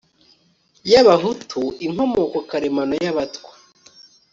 [0.91, 3.51] y abahutu inkomoko karemano y abatwa